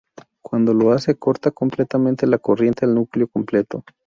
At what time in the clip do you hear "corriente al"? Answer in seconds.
2.39-2.95